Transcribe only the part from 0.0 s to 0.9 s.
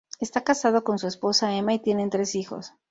Esta casado